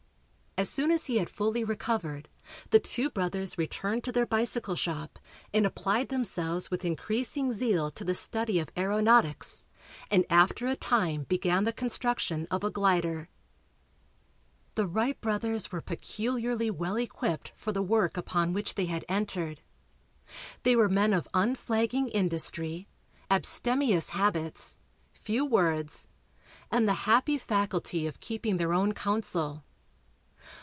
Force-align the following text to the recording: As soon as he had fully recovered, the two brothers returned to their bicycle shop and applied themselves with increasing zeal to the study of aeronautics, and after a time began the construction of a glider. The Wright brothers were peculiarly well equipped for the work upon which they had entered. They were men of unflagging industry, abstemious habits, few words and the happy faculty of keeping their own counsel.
As 0.57 0.69
soon 0.69 0.91
as 0.91 1.05
he 1.05 1.17
had 1.17 1.29
fully 1.29 1.63
recovered, 1.63 2.27
the 2.71 2.79
two 2.79 3.09
brothers 3.09 3.57
returned 3.57 4.03
to 4.03 4.11
their 4.11 4.25
bicycle 4.27 4.75
shop 4.75 5.17
and 5.53 5.65
applied 5.65 6.09
themselves 6.09 6.69
with 6.69 6.83
increasing 6.85 7.51
zeal 7.53 7.89
to 7.91 8.03
the 8.03 8.13
study 8.13 8.59
of 8.59 8.69
aeronautics, 8.77 9.65
and 10.11 10.23
after 10.29 10.67
a 10.67 10.75
time 10.75 11.23
began 11.23 11.63
the 11.63 11.71
construction 11.71 12.47
of 12.51 12.63
a 12.65 12.69
glider. 12.69 13.29
The 14.75 14.85
Wright 14.85 15.19
brothers 15.21 15.71
were 15.71 15.81
peculiarly 15.81 16.69
well 16.69 16.97
equipped 16.97 17.53
for 17.55 17.71
the 17.71 17.81
work 17.81 18.15
upon 18.17 18.51
which 18.53 18.75
they 18.75 18.85
had 18.87 19.05
entered. 19.07 19.61
They 20.63 20.75
were 20.75 20.89
men 20.89 21.13
of 21.13 21.29
unflagging 21.33 22.09
industry, 22.09 22.87
abstemious 23.31 24.09
habits, 24.09 24.77
few 25.13 25.43
words 25.45 26.07
and 26.69 26.87
the 26.89 26.93
happy 27.07 27.37
faculty 27.39 28.05
of 28.05 28.19
keeping 28.19 28.57
their 28.57 28.73
own 28.73 28.93
counsel. 28.93 29.63